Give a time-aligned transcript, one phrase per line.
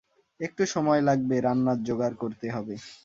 [0.39, 2.75] একটু সময় লাগবে, রান্নার জোগাড় করতে হবে।